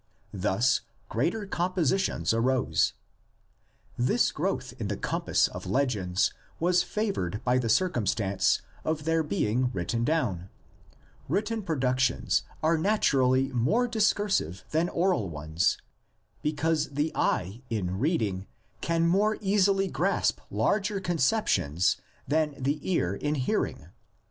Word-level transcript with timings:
Thus 0.33 0.81
greater 1.09 1.45
compositions 1.45 2.33
arose. 2.33 2.93
This 3.99 4.31
growth 4.31 4.73
in 4.79 4.87
the 4.87 4.97
compass 4.97 5.47
of 5.47 5.67
legends 5.67 6.33
was 6.59 6.81
favored 6.81 7.39
by 7.43 7.59
the 7.59 7.69
circumstance 7.69 8.63
of 8.83 9.03
their 9.03 9.21
being 9.21 9.69
written 9.73 10.03
down; 10.03 10.49
written 11.29 11.61
productions 11.61 12.41
are 12.63 12.79
naturally 12.79 13.49
more 13.49 13.87
discursive 13.87 14.63
than 14.71 14.89
oral 14.89 15.29
ones, 15.29 15.77
because 16.41 16.89
the 16.95 17.11
eye 17.13 17.61
in 17.69 17.99
reading 17.99 18.47
can 18.81 19.05
more 19.07 19.37
easily 19.39 19.87
grasp 19.87 20.39
larger 20.49 20.99
conceptions 20.99 21.97
than 22.27 22.55
the 22.57 22.79
ear 22.91 23.13
in 23.13 23.35
hear 23.35 23.67
ing. 23.67 23.89